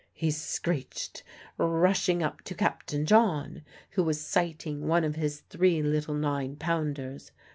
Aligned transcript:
he 0.13 0.31
screeched, 0.31 1.21
rushing 1.59 2.23
up 2.23 2.41
to 2.41 2.55
Captain 2.55 3.05
John, 3.05 3.61
who 3.91 4.01
was 4.01 4.19
sighting 4.19 4.87
one 4.87 5.03
of 5.03 5.13
his 5.15 5.41
three 5.41 5.83
little 5.83 6.15
nine 6.15 6.55
pounders. 6.55 7.29